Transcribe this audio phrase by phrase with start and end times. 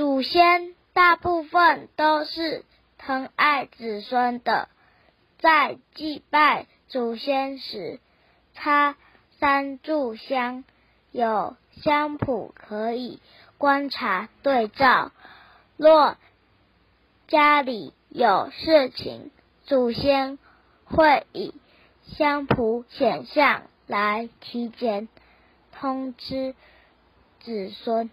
[0.00, 2.64] 祖先大部分都是
[2.96, 4.70] 疼爱子孙的，
[5.38, 8.00] 在祭拜祖先时，
[8.54, 8.96] 插
[9.38, 10.64] 三炷香，
[11.12, 13.20] 有香谱可以
[13.58, 15.12] 观察对照。
[15.76, 16.16] 若
[17.28, 19.30] 家里有事情，
[19.66, 20.38] 祖先
[20.86, 21.52] 会以
[22.06, 25.08] 香谱显像来提前
[25.72, 26.54] 通知
[27.40, 28.08] 子孙。